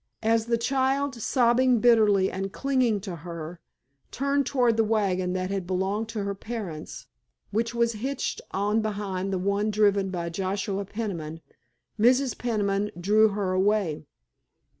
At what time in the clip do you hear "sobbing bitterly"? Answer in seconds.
1.21-2.31